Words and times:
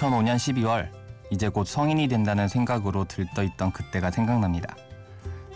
2005년 0.00 0.36
12월 0.36 0.88
이제 1.30 1.48
곧 1.48 1.66
성인이 1.66 2.08
된다는 2.08 2.48
생각으로 2.48 3.04
들떠있던 3.04 3.72
그때가 3.72 4.10
생각납니다. 4.10 4.74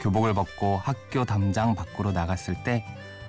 교복을 0.00 0.34
벗고 0.34 0.76
학교 0.76 1.24
담장 1.24 1.74
밖으로 1.74 2.12
나갔을 2.12 2.54
때 2.62 2.84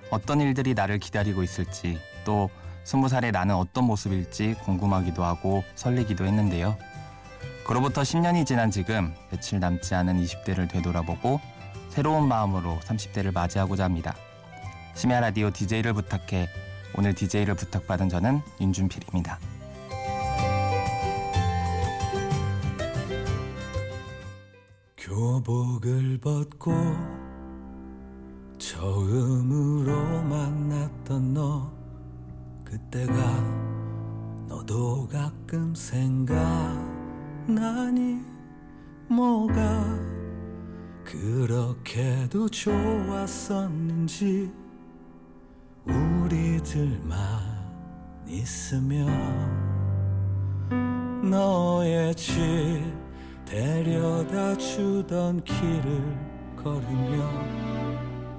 어떤 0.09 0.41
일들이 0.41 0.73
나를 0.73 0.99
기다리고 0.99 1.41
있을지 1.41 1.97
또 2.25 2.49
스무 2.83 3.07
살에 3.07 3.31
나는 3.31 3.55
어떤 3.55 3.85
모습일지 3.85 4.55
궁금하기도 4.65 5.23
하고 5.23 5.63
설레기도 5.75 6.25
했는데요. 6.25 6.77
그로부터 7.65 8.01
10년이 8.01 8.45
지난 8.45 8.69
지금 8.69 9.15
며칠 9.31 9.59
남지 9.59 9.95
않은 9.95 10.21
20대를 10.21 10.69
되돌아보고 10.69 11.39
새로운 11.89 12.27
마음으로 12.27 12.77
30대를 12.81 13.33
맞이하고자 13.33 13.85
합니다. 13.85 14.15
심야 14.93 15.21
라디오 15.21 15.49
DJ를 15.49 15.93
부탁해 15.93 16.49
오늘 16.95 17.15
DJ를 17.15 17.55
부탁받은 17.55 18.09
저는 18.09 18.41
윤준필입니다. 18.59 19.54
교복을 25.15 26.17
벗고 26.17 26.73
처음으로 28.57 29.93
만났던 30.23 31.33
너 31.33 31.71
그때가 32.65 33.13
너도 34.49 35.07
가끔 35.07 35.73
생각나니 35.73 36.35
뭐가 39.07 39.97
그렇게도 41.05 42.49
좋았었는지 42.49 43.71
우리들만 45.85 47.15
있으면 48.27 49.07
너의 51.23 52.13
집 52.15 53.04
데려다 53.45 54.57
주던 54.57 55.43
길을 55.43 56.55
걸으며 56.57 57.45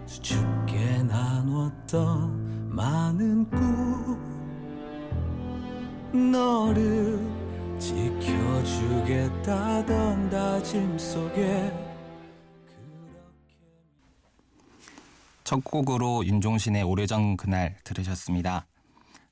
수줍게 0.07 1.05
나눴던 1.05 2.69
많은 2.69 3.49
꿈 3.51 4.37
너를 6.33 7.21
지켜주겠다던 7.79 9.37
다짐 10.31 10.99
속에 10.99 11.73
첫 15.45 15.63
곡으로 15.63 16.27
윤종신의 16.27 16.83
오래전 16.83 17.37
그날 17.37 17.77
들으셨습니다. 17.85 18.67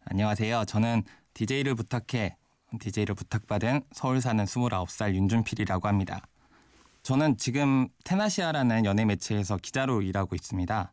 안녕하세요. 0.04 0.64
저는 0.66 1.02
DJ를 1.32 1.74
부탁해 1.74 2.36
DJ를 2.78 3.14
부탁받은 3.14 3.82
서울 3.92 4.20
사는 4.20 4.44
29살 4.44 5.14
윤준필이라고 5.14 5.88
합니다. 5.88 6.20
저는 7.02 7.36
지금 7.36 7.88
테나시아라는 8.04 8.84
연예 8.84 9.04
매체에서 9.04 9.58
기자로 9.58 10.02
일하고 10.02 10.34
있습니다. 10.34 10.92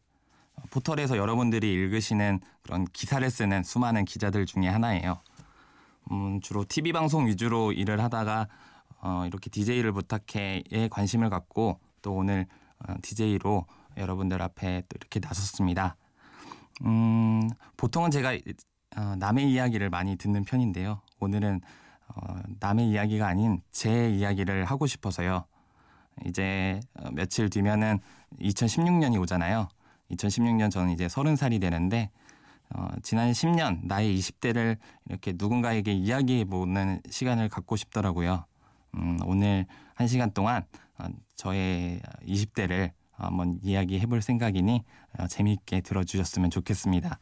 포털에서 0.69 1.17
여러분들이 1.17 1.71
읽으시는 1.71 2.39
그런 2.61 2.85
기사를 2.85 3.29
쓰는 3.29 3.63
수많은 3.63 4.05
기자들 4.05 4.45
중에 4.45 4.67
하나예요. 4.67 5.21
음, 6.11 6.41
주로 6.41 6.65
TV 6.67 6.91
방송 6.91 7.27
위주로 7.27 7.71
일을 7.71 8.01
하다가 8.03 8.47
어, 9.01 9.23
이렇게 9.25 9.49
DJ를 9.49 9.91
부탁해에 9.93 10.89
관심을 10.89 11.29
갖고 11.29 11.79
또 12.01 12.13
오늘 12.13 12.45
어, 12.79 12.93
DJ로 13.01 13.65
여러분들 13.97 14.41
앞에 14.41 14.83
또 14.89 14.95
이렇게 14.95 15.19
나섰습니다. 15.19 15.95
음, 16.83 17.49
보통은 17.77 18.11
제가 18.11 18.37
어, 18.97 19.15
남의 19.17 19.51
이야기를 19.51 19.89
많이 19.89 20.15
듣는 20.17 20.43
편인데요. 20.43 21.01
오늘은 21.19 21.61
어, 22.07 22.35
남의 22.59 22.89
이야기가 22.89 23.25
아닌 23.25 23.61
제 23.71 24.09
이야기를 24.09 24.65
하고 24.65 24.85
싶어서요. 24.85 25.45
이제 26.25 26.79
어, 26.95 27.09
며칠 27.11 27.49
뒤면은 27.49 27.99
2016년이 28.39 29.19
오잖아요. 29.21 29.69
2016년 30.11 30.69
저는 30.69 30.93
이제 30.93 31.07
30살이 31.07 31.61
되는데 31.61 32.09
어, 32.73 32.87
지난 33.01 33.31
10년 33.31 33.85
나의 33.85 34.17
20대를 34.17 34.77
이렇게 35.07 35.33
누군가에게 35.35 35.93
이야기해 35.93 36.45
보는 36.45 37.01
시간을 37.09 37.49
갖고 37.49 37.75
싶더라고요. 37.75 38.45
음, 38.95 39.17
오늘 39.25 39.65
한 39.93 40.07
시간 40.07 40.31
동안 40.31 40.65
어, 40.97 41.05
저의 41.35 42.01
20대를 42.27 42.91
한번 43.11 43.59
이야기해 43.61 44.05
볼 44.05 44.21
생각이니 44.21 44.83
어, 45.17 45.27
재미있게 45.27 45.81
들어주셨으면 45.81 46.49
좋겠습니다. 46.49 47.19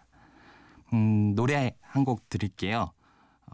음, 0.94 1.35
노래 1.35 1.75
한 1.81 2.03
곡 2.05 2.29
드릴게요. 2.29 2.91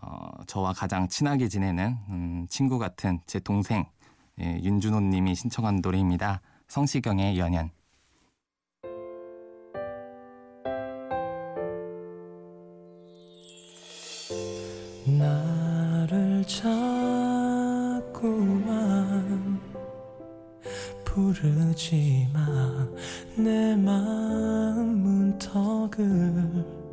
어, 0.01 0.29
저와 0.47 0.73
가장 0.73 1.07
친하게 1.07 1.47
지내는 1.47 1.97
음, 2.09 2.47
친구 2.49 2.77
같은 2.79 3.19
제 3.25 3.39
동생 3.39 3.85
예, 4.41 4.59
윤준호 4.63 4.99
님이 5.01 5.35
신청한 5.35 5.79
노래입니다. 5.81 6.41
성시경의 6.67 7.37
연연. 7.39 7.71
나를 15.05 16.43
자꾸만 16.47 18.01
부르지 21.05 22.27
마 22.33 22.75
내 23.37 23.75
마음 23.75 25.03
문턱을 25.03 26.84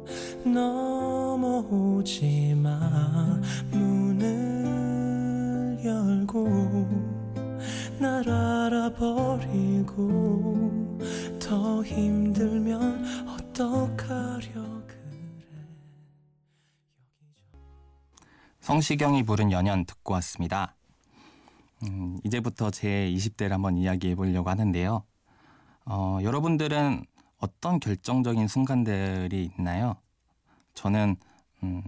넘어오지 0.44 2.22
마 2.56 3.40
문을 3.70 5.00
열고 5.84 6.46
날 7.98 8.28
알아버리고 8.28 10.08
더 11.40 11.82
힘들면 11.84 13.04
어떡하려 13.28 14.72
성시경이 18.62 19.24
부른 19.24 19.50
연연 19.50 19.84
듣고 19.84 20.14
왔습니다. 20.14 20.76
음, 21.82 22.18
이제부터 22.22 22.70
제 22.70 23.10
20대를 23.12 23.48
한번 23.48 23.76
이야기해 23.76 24.14
보려고 24.14 24.48
하는데요. 24.50 25.04
어, 25.84 26.18
여러분들은 26.22 27.04
어떤 27.38 27.80
결정적인 27.80 28.46
순간들이 28.46 29.50
있나요? 29.58 29.96
저는 30.74 31.16
음, 31.62 31.82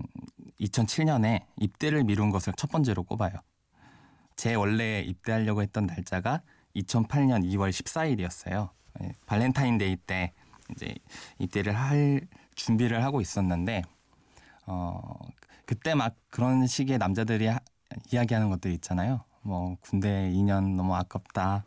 2007년에 0.60 1.44
입대를 1.56 2.04
미룬 2.04 2.30
것을 2.30 2.52
첫 2.56 2.70
번째로 2.70 3.02
꼽아요. 3.02 3.32
제 4.36 4.54
원래 4.54 5.00
입대하려고 5.00 5.62
했던 5.62 5.86
날짜가 5.86 6.42
2008년 6.76 7.44
2월 7.44 7.70
14일이었어요. 7.70 8.70
예, 9.02 9.12
발렌타인데이 9.26 9.96
때 10.06 10.32
이제 10.72 10.94
입대를 11.38 11.72
할 11.76 12.20
준비를 12.54 13.02
하고 13.04 13.20
있었는데 13.20 13.82
어, 14.66 15.18
그때 15.66 15.94
막 15.94 16.16
그런 16.30 16.66
식의 16.66 16.98
남자들이 16.98 17.46
하, 17.46 17.58
이야기하는 18.12 18.50
것들 18.50 18.72
있잖아요. 18.72 19.24
뭐 19.42 19.76
군대 19.80 20.30
2년 20.32 20.76
너무 20.76 20.94
아깝다. 20.94 21.64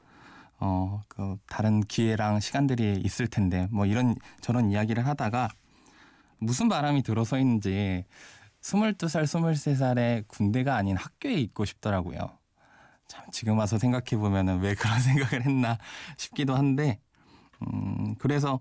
어, 0.59 1.03
그 1.07 1.37
다른 1.47 1.81
기회랑 1.81 2.39
시간들이 2.39 3.01
있을 3.03 3.27
텐데 3.27 3.67
뭐 3.71 3.85
이런 3.85 4.15
저런 4.41 4.71
이야기를 4.71 5.05
하다가 5.05 5.49
무슨 6.39 6.69
바람이 6.69 7.03
들어서있는지 7.03 8.05
22살, 8.61 9.23
23살에 9.23 10.27
군대가 10.27 10.75
아닌 10.75 10.97
학교에 10.97 11.33
있고 11.35 11.65
싶더라고요. 11.65 12.17
참 13.07 13.25
지금 13.31 13.57
와서 13.57 13.77
생각해 13.77 14.17
보면은 14.19 14.59
왜 14.59 14.75
그런 14.75 14.99
생각을 14.99 15.45
했나 15.45 15.77
싶기도 16.17 16.55
한데 16.55 16.99
음, 17.61 18.15
그래서 18.19 18.59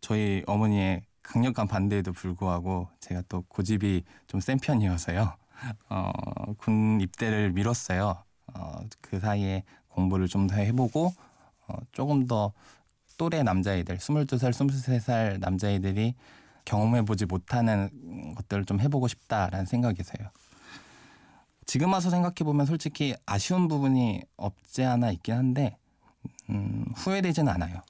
저희 0.00 0.42
어머니의 0.46 1.02
강력한 1.22 1.66
반대에도 1.68 2.12
불구하고 2.12 2.88
제가 3.00 3.22
또 3.28 3.42
고집이 3.48 4.04
좀 4.28 4.40
센 4.40 4.58
편이어서요. 4.58 5.34
어, 5.90 6.12
군 6.56 7.00
입대를 7.00 7.52
미뤘어요. 7.52 8.22
어, 8.54 8.72
그 9.00 9.18
사이에 9.20 9.64
공부를 9.88 10.28
좀 10.28 10.46
더 10.46 10.54
해보고 10.56 11.12
어, 11.66 11.74
조금 11.92 12.26
더 12.26 12.52
또래 13.18 13.42
남자애들, 13.42 13.98
22살, 13.98 14.50
23살 14.52 15.40
남자애들이 15.40 16.14
경험해보지 16.68 17.24
못하는 17.24 18.34
것들을 18.36 18.66
좀 18.66 18.78
해보고 18.78 19.08
싶다라는 19.08 19.64
생각이세요. 19.64 20.28
지금 21.64 21.92
와서 21.92 22.10
생각해보면 22.10 22.66
솔직히 22.66 23.14
아쉬운 23.24 23.68
부분이 23.68 24.22
없지 24.36 24.84
않아 24.84 25.10
있긴 25.12 25.34
한데 25.34 25.76
음, 26.50 26.84
후회되진 26.94 27.48
않아요. 27.48 27.80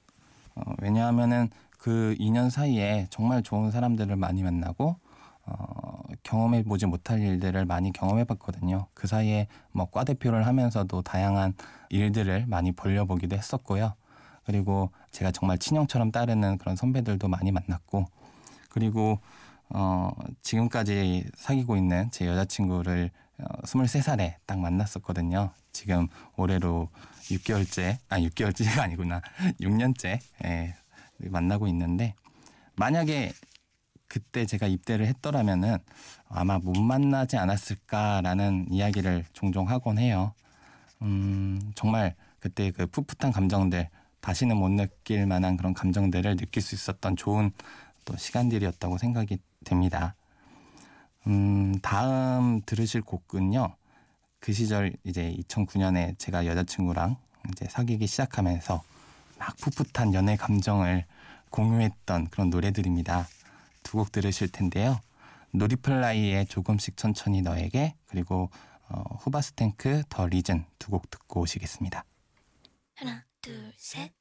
어, 0.55 0.61
왜냐하면은 0.79 1.49
그 1.77 2.15
2년 2.19 2.49
사이에 2.49 3.07
정말 3.09 3.43
좋은 3.43 3.71
사람들을 3.71 4.15
많이 4.15 4.43
만나고 4.43 4.95
어, 5.45 6.01
경험해 6.23 6.63
보지 6.63 6.85
못할 6.85 7.19
일들을 7.19 7.65
많이 7.65 7.91
경험해 7.91 8.23
봤거든요. 8.25 8.87
그 8.93 9.07
사이에 9.07 9.47
뭐 9.71 9.87
과 9.87 10.03
대표를 10.05 10.45
하면서도 10.47 11.01
다양한 11.01 11.53
일들을 11.89 12.45
많이 12.47 12.71
벌려보기도 12.71 13.35
했었고요. 13.35 13.93
그리고 14.45 14.91
제가 15.11 15.31
정말 15.31 15.57
친형처럼 15.57 16.11
따르는 16.11 16.57
그런 16.59 16.75
선배들도 16.75 17.27
많이 17.27 17.51
만났고 17.51 18.05
그리고 18.69 19.19
어, 19.69 20.11
지금까지 20.41 21.25
사귀고 21.35 21.77
있는 21.77 22.09
제 22.11 22.25
여자친구를 22.25 23.11
어, 23.39 23.61
23살에 23.63 24.35
딱 24.45 24.59
만났었거든요. 24.59 25.51
지금 25.71 26.07
올해로 26.35 26.89
6개월째, 27.23 27.97
아 28.09 28.19
6개월째가 28.19 28.79
아니구나. 28.79 29.21
6년째 29.61 30.19
예, 30.45 30.75
만나고 31.19 31.67
있는데 31.67 32.15
만약에 32.75 33.31
그때 34.07 34.45
제가 34.45 34.65
입대를 34.67 35.05
했더라면은 35.05 35.77
아마 36.27 36.57
못 36.57 36.75
만나지 36.77 37.37
않았을까라는 37.37 38.67
이야기를 38.71 39.25
종종 39.33 39.69
하곤 39.69 39.99
해요. 39.99 40.33
음, 41.03 41.71
정말 41.75 42.15
그때 42.39 42.71
그 42.71 42.87
풋풋한 42.87 43.31
감정들 43.31 43.89
다시는 44.19 44.57
못 44.57 44.69
느낄 44.69 45.25
만한 45.27 45.57
그런 45.57 45.73
감정들을 45.73 46.37
느낄 46.37 46.61
수 46.61 46.75
있었던 46.75 47.15
좋은 47.15 47.51
또 48.09 48.17
시간들이었다고 48.17 48.97
생각이 48.97 49.37
됩니다. 49.63 50.15
음, 51.27 51.79
다음 51.81 52.61
들으실 52.65 53.01
곡은요. 53.01 53.75
그 54.39 54.51
시절 54.53 54.93
이제 55.03 55.35
2009년에 55.39 56.17
제가 56.17 56.45
여자친구랑 56.47 57.17
이제 57.51 57.67
사귀기 57.69 58.07
시작하면서 58.07 58.81
막 59.37 59.57
풋풋한 59.57 60.13
연애 60.13 60.35
감정을 60.35 61.05
공유했던 61.51 62.29
그런 62.29 62.49
노래들입니다. 62.49 63.27
두 63.83 63.97
곡 63.97 64.11
들으실 64.11 64.49
텐데요. 64.49 64.99
No 65.51 65.72
Reply의 65.72 66.45
조금씩 66.47 66.97
천천히 66.97 67.41
너에게 67.41 67.95
그리고 68.07 68.49
어, 68.89 69.03
Hoobastank 69.19 70.03
The 70.09 70.25
Reason 70.27 70.65
두 70.79 70.91
곡 70.91 71.09
듣고 71.11 71.41
오시겠습니다. 71.41 72.03
하나, 72.95 73.23
둘, 73.41 73.73
셋. 73.77 74.11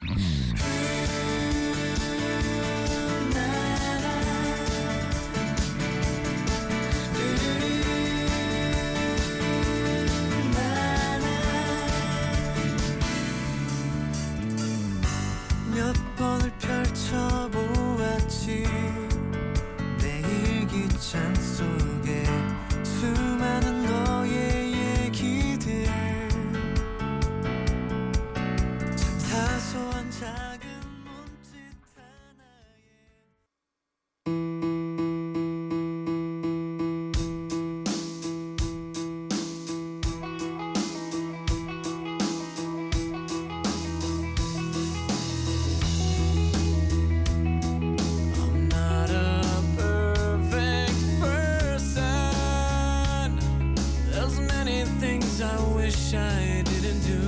Wish 55.89 56.15
I 56.15 56.63
didn't 56.65 57.01
do. 57.01 57.19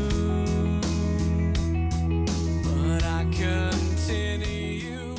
But 2.62 3.04
I 3.04 3.24
continue. 3.32 5.14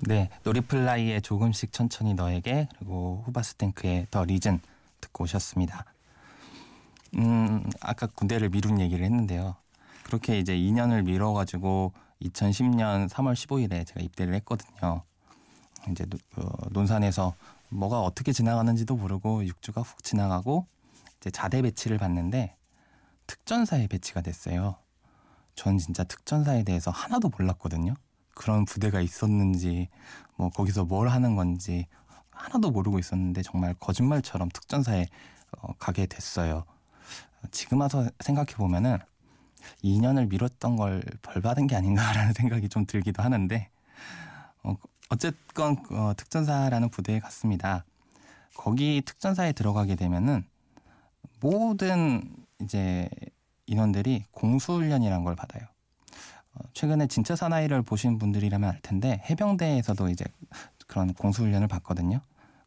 네, 0.00 0.28
No 0.42 0.60
Reply의 0.60 1.22
조금씩 1.22 1.72
천천히 1.72 2.14
너에게 2.14 2.68
그리고 2.78 3.22
Hoobastank의 3.26 4.08
The 4.10 4.24
Reason 4.24 4.60
듣고 5.00 5.24
오셨습니다. 5.24 5.84
음, 7.16 7.62
아까 7.80 8.08
군대를 8.08 8.48
미룬 8.48 8.80
얘기를 8.80 9.04
했는데요. 9.04 9.54
그렇게 10.02 10.38
이제 10.40 10.56
2년을 10.56 11.04
미뤄가지고 11.04 11.92
2010년 12.22 13.08
3월 13.08 13.34
15일에 13.34 13.86
제가 13.86 14.00
입대를 14.00 14.34
했거든요. 14.34 15.04
이제 15.90 16.04
노- 16.06 16.18
그 16.34 16.46
논산에서 16.70 17.34
뭐가 17.70 18.00
어떻게 18.00 18.32
지나가는지도 18.32 18.96
모르고 18.96 19.42
6주가 19.44 19.82
훅 19.84 20.02
지나가고 20.04 20.66
이제 21.20 21.30
자대 21.30 21.62
배치를 21.62 21.98
받는데 21.98 22.56
특전사에 23.26 23.86
배치가 23.88 24.20
됐어요. 24.20 24.76
전 25.54 25.78
진짜 25.78 26.04
특전사에 26.04 26.64
대해서 26.64 26.90
하나도 26.90 27.30
몰랐거든요. 27.36 27.94
그런 28.34 28.64
부대가 28.66 29.00
있었는지 29.00 29.88
뭐 30.36 30.50
거기서 30.50 30.84
뭘 30.84 31.08
하는 31.08 31.34
건지 31.36 31.86
하나도 32.30 32.70
모르고 32.70 32.98
있었는데 32.98 33.42
정말 33.42 33.74
거짓말처럼 33.74 34.50
특전사에 34.50 35.06
어, 35.58 35.72
가게 35.78 36.06
됐어요. 36.06 36.64
지금 37.50 37.80
와서 37.80 38.08
생각해 38.20 38.54
보면은 38.56 38.98
2년을 39.82 40.28
미뤘던 40.28 40.76
걸 40.76 41.02
벌 41.22 41.42
받은 41.42 41.66
게 41.66 41.76
아닌가라는 41.76 42.32
생각이 42.34 42.68
좀 42.68 42.86
들기도 42.86 43.22
하는데 43.22 43.68
어, 44.62 44.74
어쨌건 45.08 45.76
어, 45.90 46.12
특전사라는 46.16 46.88
부대에 46.90 47.20
갔습니다. 47.20 47.84
거기 48.56 49.02
특전사에 49.04 49.52
들어가게 49.52 49.94
되면은 49.96 50.44
모든 51.40 52.22
이제 52.60 53.08
인원들이 53.66 54.24
공수훈련이란 54.30 55.24
걸 55.24 55.36
받아요. 55.36 55.66
어, 56.54 56.60
최근에 56.72 57.06
진짜 57.06 57.36
사나이를 57.36 57.82
보신 57.82 58.18
분들이라면 58.18 58.68
알 58.68 58.80
텐데 58.80 59.22
해병대에서도 59.28 60.08
이제 60.08 60.24
그런 60.86 61.12
공수훈련을 61.14 61.68
받거든요. 61.68 62.20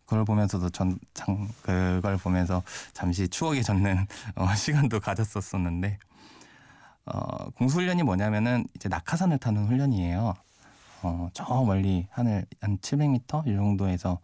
그걸 0.05 0.25
보면서도 0.25 0.69
전 0.69 0.97
장, 1.13 1.47
그걸 1.61 2.17
보면서 2.17 2.63
잠시 2.93 3.27
추억이 3.27 3.61
젖는 3.63 4.07
어, 4.35 4.47
시간도 4.55 4.99
가졌었었는데 4.99 5.99
어, 7.05 7.49
공수훈련이 7.51 8.03
뭐냐면은 8.03 8.65
이제 8.75 8.89
낙하산을 8.89 9.37
타는 9.39 9.67
훈련이에요. 9.67 10.35
어, 11.01 11.29
저 11.33 11.63
멀리 11.63 12.07
하늘 12.11 12.45
한 12.61 12.77
700m 12.77 13.47
이 13.47 13.55
정도에서 13.55 14.19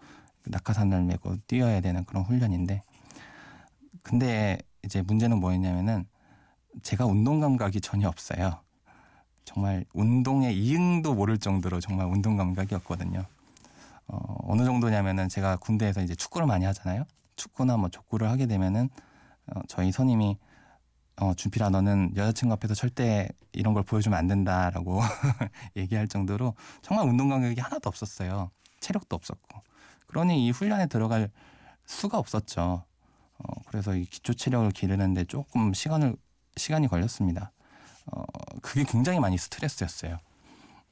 낙하산을 0.46 1.04
메고 1.04 1.36
뛰어야 1.48 1.82
되는 1.82 2.04
그런 2.06 2.24
훈련인데 2.24 2.84
근데 4.04 4.58
이제 4.84 5.02
문제는 5.02 5.40
뭐였냐면은 5.40 6.06
제가 6.84 7.06
운동 7.06 7.40
감각이 7.40 7.82
전혀 7.82 8.08
없어요. 8.08 8.62
정말 9.46 9.86
운동의 9.94 10.58
이응도 10.58 11.14
모를 11.14 11.38
정도로 11.38 11.80
정말 11.80 12.08
운동 12.08 12.36
감각이었거든요. 12.36 13.26
어, 14.08 14.36
어느 14.44 14.66
정도냐면은 14.66 15.30
제가 15.30 15.56
군대에서 15.58 16.02
이제 16.02 16.14
축구를 16.14 16.46
많이 16.46 16.66
하잖아요. 16.66 17.06
축구나 17.36 17.78
뭐 17.78 17.90
족구를 17.90 18.30
하게 18.30 18.46
되면은 18.46 18.90
어, 19.48 19.62
저희 19.68 19.92
선임이 19.92 20.38
어, 21.18 21.34
준필아 21.34 21.70
너는 21.70 22.14
여자친구 22.16 22.54
앞에서 22.54 22.74
절대 22.74 23.30
이런 23.56 23.74
걸 23.74 23.84
보여주면 23.84 24.18
안 24.18 24.28
된다라고 24.28 25.02
얘기할 25.76 26.08
정도로 26.08 26.56
정말 26.82 27.08
운동 27.08 27.30
감각이 27.30 27.60
하나도 27.60 27.88
없었어요. 27.88 28.52
체력도 28.80 29.16
없었고. 29.16 29.62
그러니 30.08 30.46
이 30.46 30.52
훈련에 30.52 30.88
들어갈 30.88 31.30
수가 31.86 32.18
없었죠. 32.18 32.84
어, 33.38 33.62
그래서 33.68 33.96
이 33.96 34.06
기초 34.06 34.34
체력을 34.34 34.70
기르는데 34.72 35.26
조금 35.26 35.74
시간을 35.74 36.16
시간이 36.56 36.88
걸렸습니다. 36.88 37.52
어, 38.12 38.24
그게 38.62 38.84
굉장히 38.84 39.20
많이 39.20 39.38
스트레스였어요. 39.38 40.18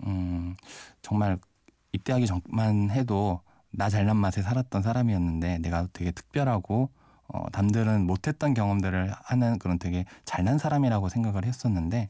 음, 0.05 0.55
정말 1.01 1.37
입대하기 1.93 2.27
전만 2.27 2.89
해도 2.91 3.41
나 3.71 3.89
잘난 3.89 4.17
맛에 4.17 4.41
살았던 4.41 4.81
사람이었는데 4.81 5.59
내가 5.59 5.87
되게 5.93 6.11
특별하고 6.11 6.89
어, 7.27 7.45
남들은 7.51 8.05
못했던 8.05 8.53
경험들을 8.53 9.13
하는 9.23 9.57
그런 9.57 9.79
되게 9.79 10.05
잘난 10.25 10.57
사람이라고 10.57 11.09
생각을 11.09 11.45
했었는데 11.45 12.09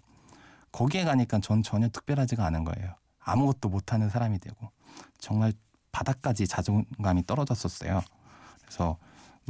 거기에 0.74 1.06
가니까 1.06 1.40
전 1.40 1.64
전혀 1.64 1.88
특별하지가 1.90 2.46
않은 2.48 2.66
거예요. 2.66 2.96
아무것도 3.20 3.70
못하는 3.70 4.10
사람이 4.10 4.40
되고 4.40 4.72
정말 5.20 5.54
바닥까지 5.94 6.48
자존감이 6.48 7.26
떨어졌었어요. 7.26 8.02
그래서 8.64 8.98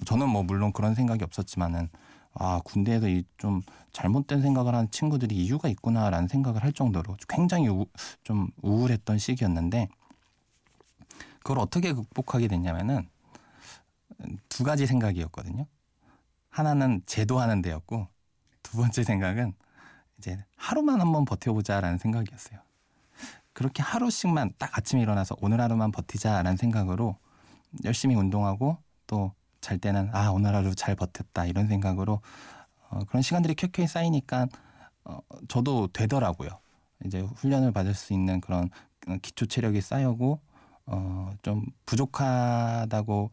저는 0.06 0.30
뭐 0.30 0.44
물론 0.44 0.74
그런 0.74 0.96
생각이 0.96 1.24
없었지만은 1.24 1.89
아 2.36 2.62
군대에서 2.65 3.10
이 3.10 3.24
좀 3.38 3.62
잘못된 3.94 4.42
생각을 4.42 4.75
하는 4.75 4.89
친구들이 4.92 5.36
이유가 5.36 5.70
있구나라는 5.70 6.27
생각을 6.27 6.63
할 6.63 6.74
정도로 6.74 7.18
굉장히 7.30 7.70
우, 7.70 7.86
좀 8.24 8.50
우울했던 8.62 9.20
시기였는데 9.20 9.88
그걸 11.39 11.60
어떻게 11.60 11.94
극복하게 11.94 12.48
됐냐면은 12.48 13.10
두 14.50 14.63
가지 14.63 14.86
생각이었거든요. 14.88 15.65
하나는 16.50 17.01
제도하는 17.06 17.62
데였고 17.62 18.08
두 18.63 18.77
번째 18.77 19.03
생각은 19.03 19.53
이제 20.24 20.38
하루만 20.56 21.01
한번 21.01 21.25
버텨보자라는 21.25 21.98
생각이었어요. 21.98 22.60
그렇게 23.51 23.84
하루씩만 23.84 24.53
딱 24.58 24.75
아침에 24.77 25.01
일어나서 25.01 25.36
오늘 25.42 25.60
하루만 25.62 25.92
버티자라는 25.92 26.58
생각으로 26.58 27.18
열심히 27.84 28.15
운동하고 28.15 28.77
또 29.06 29.34
잘 29.63 29.77
때는 29.80 30.10
아 30.12 30.30
오늘 30.30 30.53
하루 30.53 30.75
잘 30.75 30.96
버텼다 30.96 31.46
이런 31.46 31.68
생각으로 31.68 32.22
어, 32.89 33.00
그런 33.06 33.24
시간들이 33.24 33.56
켜켜이 33.56 33.88
쌓이니까 33.88 34.48
어, 35.06 35.20
저도 35.48 35.88
되더라고요. 35.94 36.50
이제 37.06 37.22
훈련을 37.22 37.72
받을 37.72 37.94
수 37.94 38.13
있는 38.13 38.42
그런 38.42 38.70
기초 39.22 39.46
체력이 39.46 39.80
쌓여고 39.80 40.42
어, 40.86 41.32
좀 41.42 41.65
부족하다고 41.86 43.32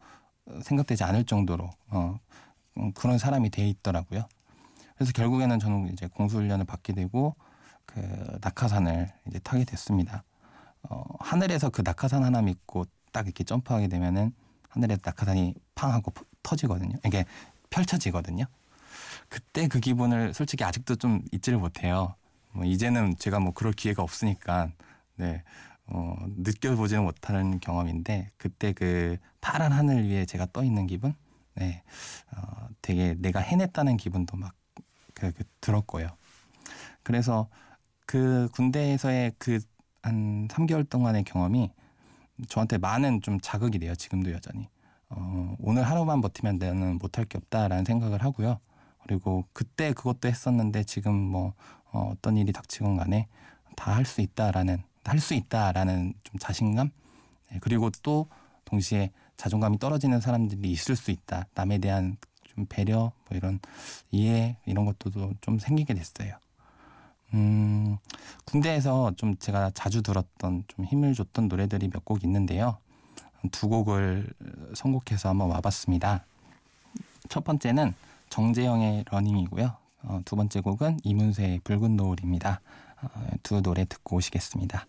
생각되지 0.63 1.03
않을 1.03 1.25
정도로 1.25 1.69
어, 1.89 2.17
음, 2.77 2.93
그런 2.93 3.17
사람이 3.17 3.49
돼 3.49 3.67
있더라고요. 3.67 4.23
그래서 5.01 5.13
결국에는 5.13 5.57
저는 5.57 5.91
이제 5.91 6.05
공수훈련을 6.05 6.63
받게 6.63 6.93
되고 6.93 7.35
그 7.87 7.99
낙하산을 8.39 9.11
이제 9.27 9.39
타게 9.39 9.65
됐습니다. 9.65 10.23
어, 10.83 11.03
하늘에서 11.19 11.71
그 11.71 11.81
낙하산 11.83 12.23
하나 12.23 12.43
믿고 12.43 12.85
딱 13.11 13.25
이렇게 13.25 13.43
점프하게 13.43 13.87
되면은 13.87 14.31
하늘에 14.69 14.97
낙하산이 15.03 15.55
팡 15.73 15.91
하고 15.91 16.13
터지거든요. 16.43 16.99
이게 17.03 17.25
펼쳐지거든요. 17.71 18.45
그때 19.27 19.67
그 19.67 19.79
기분을 19.79 20.35
솔직히 20.35 20.63
아직도 20.63 20.97
좀 20.97 21.23
잊지를 21.31 21.57
못해요. 21.57 22.13
뭐 22.51 22.65
이제는 22.65 23.15
제가 23.17 23.39
뭐 23.39 23.53
그럴 23.53 23.73
기회가 23.73 24.03
없으니까 24.03 24.69
네. 25.15 25.41
어, 25.87 26.15
느껴보지는 26.37 27.03
못하는 27.05 27.59
경험인데 27.59 28.29
그때 28.37 28.71
그 28.71 29.17
파란 29.41 29.71
하늘 29.71 30.07
위에 30.07 30.27
제가 30.27 30.45
떠 30.53 30.63
있는 30.63 30.85
기분, 30.85 31.15
네, 31.55 31.81
어, 32.35 32.67
되게 32.83 33.15
내가 33.17 33.39
해냈다는 33.39 33.97
기분도 33.97 34.37
막 34.37 34.53
그, 35.21 35.31
그 35.33 35.43
들었고요. 35.61 36.09
그래서 37.03 37.47
그 38.05 38.49
군대에서의 38.53 39.33
그 39.37 39.59
한 40.03 40.47
3개월 40.47 40.89
동안의 40.89 41.23
경험이 41.23 41.71
저한테 42.47 42.77
많은 42.79 43.21
좀 43.21 43.39
자극이 43.39 43.79
돼요. 43.79 43.93
지금도 43.95 44.31
여전히. 44.31 44.67
어, 45.09 45.55
오늘 45.59 45.83
하루만 45.83 46.21
버티면 46.21 46.57
나는 46.57 46.97
못할 46.97 47.25
게 47.25 47.37
없다라는 47.37 47.85
생각을 47.85 48.23
하고요. 48.23 48.59
그리고 49.03 49.45
그때 49.53 49.93
그것도 49.93 50.27
했었는데 50.27 50.83
지금 50.85 51.13
뭐 51.13 51.53
어, 51.91 52.09
어떤 52.13 52.37
일이 52.37 52.51
닥치건 52.51 52.97
간에 52.97 53.27
다 53.75 53.93
할 53.95 54.05
수 54.05 54.21
있다라는 54.21 54.83
할 55.03 55.19
수 55.19 55.33
있다라는 55.33 56.13
좀 56.23 56.39
자신감 56.39 56.89
네, 57.51 57.59
그리고 57.61 57.89
또 58.01 58.27
동시에 58.65 59.11
자존감이 59.37 59.77
떨어지는 59.79 60.21
사람들이 60.21 60.71
있을 60.71 60.95
수 60.95 61.11
있다. 61.11 61.45
남에 61.53 61.77
대한 61.79 62.17
좀 62.55 62.65
배려 62.67 63.11
뭐 63.27 63.37
이런 63.37 63.59
이해 64.11 64.57
이런 64.65 64.85
것도 64.85 65.33
좀 65.41 65.59
생기게 65.59 65.93
됐어요. 65.93 66.35
음, 67.33 67.97
군대에서 68.45 69.13
좀 69.15 69.37
제가 69.37 69.71
자주 69.73 70.01
들었던 70.01 70.63
좀 70.67 70.85
힘을 70.85 71.13
줬던 71.13 71.47
노래들이 71.47 71.89
몇 71.89 72.03
곡 72.05 72.23
있는데요. 72.23 72.77
두 73.51 73.69
곡을 73.69 74.27
선곡해서 74.75 75.29
한번 75.29 75.49
와봤습니다. 75.51 76.25
첫 77.29 77.43
번째는 77.43 77.93
정재영의 78.29 79.05
러닝이고요. 79.09 79.75
어, 80.03 80.21
두 80.25 80.35
번째 80.35 80.61
곡은 80.61 80.99
이문세의 81.03 81.59
붉은 81.63 81.95
노을입니다. 81.95 82.61
어, 83.01 83.27
두 83.43 83.61
노래 83.61 83.85
듣고 83.85 84.17
오시겠습니다. 84.17 84.85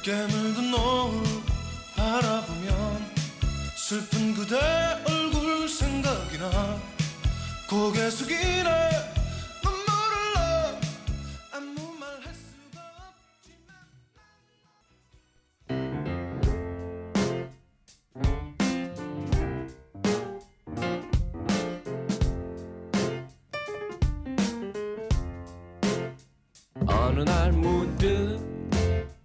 붉게 0.00 0.12
물든 0.12 0.70
노을 0.70 1.22
바라보면 1.94 3.06
슬픈 3.76 4.34
그대 4.34 4.56
얼굴 5.06 5.68
생각이 5.68 6.38
나 6.38 6.78
고개 7.68 8.08
숙이네 8.10 9.19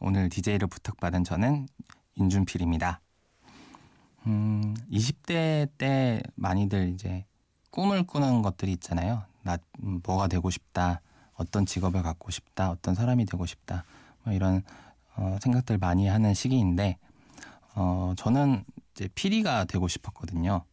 오늘 0.00 0.30
DJ를 0.30 0.66
부탁받은 0.66 1.24
저는 1.24 1.68
윤준필입니다. 2.18 3.00
음, 4.26 4.74
20대 4.90 5.68
때 5.76 6.22
많이들 6.36 6.88
이제 6.88 7.26
꿈을 7.70 8.04
꾸는 8.04 8.40
것들이 8.40 8.72
있잖아요. 8.72 9.22
나 9.42 9.58
음, 9.82 10.00
뭐가 10.02 10.26
되고 10.26 10.48
싶다. 10.48 11.02
어떤 11.34 11.66
직업을 11.66 12.02
갖고 12.02 12.30
싶다. 12.30 12.70
어떤 12.70 12.94
사람이 12.94 13.26
되고 13.26 13.44
싶다. 13.44 13.84
뭐 14.24 14.32
이런 14.32 14.62
어, 15.16 15.36
생각들 15.42 15.76
많이 15.76 16.06
하는 16.06 16.32
시기인데 16.32 16.96
어, 17.74 18.14
저는 18.16 18.64
이제 18.92 19.06
PD가 19.14 19.64
되고 19.66 19.86
싶었거든요. 19.86 20.64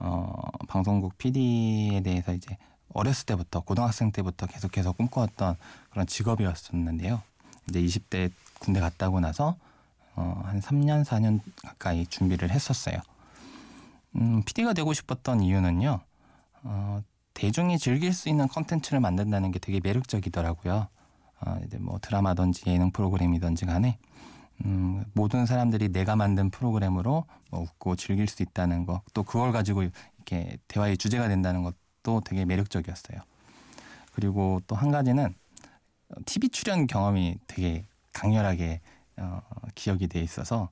어, 0.00 0.32
방송국 0.66 1.16
PD에 1.16 2.00
대해서 2.02 2.34
이제 2.34 2.56
어렸을 2.92 3.26
때부터 3.26 3.60
고등학생 3.60 4.10
때부터 4.10 4.46
계속해서 4.46 4.92
꿈꿔왔던 4.92 5.56
그런 5.90 6.06
직업이었었는데요. 6.06 7.22
이제 7.68 7.80
20대 7.80 8.30
군대 8.64 8.80
갔다 8.80 9.10
고 9.10 9.20
나서 9.20 9.56
어, 10.16 10.40
한 10.44 10.60
3년 10.60 11.04
4년 11.04 11.40
가까이 11.62 12.06
준비를 12.06 12.50
했었어요. 12.50 12.96
음, 14.16 14.42
PD가 14.44 14.72
되고 14.72 14.92
싶었던 14.92 15.40
이유는요. 15.42 16.00
어, 16.62 17.02
대중이 17.34 17.78
즐길 17.78 18.12
수 18.14 18.28
있는 18.28 18.48
컨텐츠를 18.48 19.00
만든다는 19.00 19.50
게 19.50 19.58
되게 19.58 19.80
매력적이더라고요. 19.82 20.88
어, 21.40 21.58
이제 21.66 21.78
뭐 21.78 21.98
드라마든지 22.00 22.62
예능 22.68 22.90
프로그램이든지 22.90 23.66
간에 23.66 23.98
음, 24.64 25.04
모든 25.14 25.46
사람들이 25.46 25.90
내가 25.90 26.16
만든 26.16 26.48
프로그램으로 26.48 27.24
뭐 27.50 27.60
웃고 27.60 27.96
즐길 27.96 28.28
수 28.28 28.42
있다는 28.42 28.86
거, 28.86 29.02
또 29.12 29.24
그걸 29.24 29.52
가지고 29.52 29.82
이렇게 29.82 30.56
대화의 30.68 30.96
주제가 30.96 31.28
된다는 31.28 31.64
것도 31.64 32.22
되게 32.24 32.44
매력적이었어요. 32.44 33.20
그리고 34.12 34.60
또 34.68 34.76
한 34.76 34.92
가지는 34.92 35.34
TV 36.24 36.50
출연 36.50 36.86
경험이 36.86 37.36
되게 37.48 37.84
강렬하게 38.14 38.80
어, 39.18 39.42
기억이 39.74 40.06
돼 40.08 40.20
있어서 40.20 40.70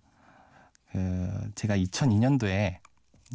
그 0.90 1.50
제가 1.54 1.76
2002년도에 1.76 2.78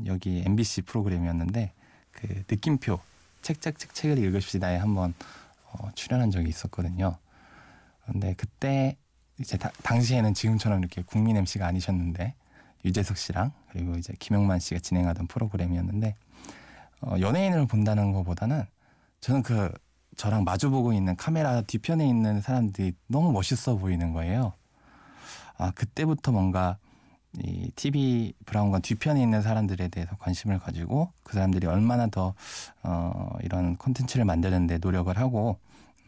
여기 0.06 0.44
MBC 0.46 0.84
프로그램이었는데 0.84 1.74
그 2.12 2.44
느낌표 2.50 3.00
책책책 3.42 3.94
책을 3.94 4.18
읽읍시다에 4.18 4.78
한번 4.78 5.14
어, 5.72 5.90
출연한 5.96 6.32
적이 6.32 6.50
있었거든요. 6.50 7.18
근데 8.06 8.34
그때 8.36 8.96
이제 9.40 9.58
다- 9.58 9.72
당시에는 9.84 10.34
지금처럼 10.34 10.80
이렇게 10.80 11.02
국민 11.04 11.36
MC가 11.38 11.68
아니셨는데 11.68 12.34
유재석 12.86 13.18
씨랑 13.18 13.52
그리고 13.72 13.96
이제 13.96 14.14
김영만 14.18 14.60
씨가 14.60 14.80
진행하던 14.80 15.28
프로그램이었는데 15.28 16.16
어, 17.02 17.16
연예인을 17.20 17.68
본다는 17.68 18.12
것보다는 18.14 18.64
저는 19.20 19.44
그 19.44 19.72
저랑 20.18 20.44
마주보고 20.44 20.94
있는 20.94 21.16
카메라 21.16 21.62
뒤편에 21.62 22.08
있는 22.08 22.42
사람들이 22.42 22.94
너무 23.08 23.32
멋있어 23.32 23.78
보이는 23.78 24.14
거예요. 24.14 24.54
아 25.58 25.72
그때부터 25.72 26.32
뭔가 26.32 26.78
이 27.40 27.72
TV 27.76 28.34
브라운관 28.46 28.82
뒤편에 28.82 29.22
있는 29.22 29.42
사람들에 29.44 29.90
대해서 29.90 30.16
관심을 30.18 30.60
가지고 30.60 31.12
그 31.24 31.34
사람들이 31.34 31.68
얼마나 31.68 32.08
더 32.08 32.34
어, 32.84 33.30
이런 33.44 33.78
콘텐츠를 33.78 34.26
만드는데 34.26 34.80
노력을 34.80 35.16
하고 35.18 35.60